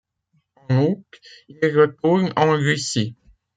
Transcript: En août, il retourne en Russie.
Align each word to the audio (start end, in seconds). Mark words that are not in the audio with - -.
En 0.69 0.81
août, 0.83 1.05
il 1.47 1.77
retourne 1.77 2.33
en 2.35 2.53
Russie. 2.53 3.15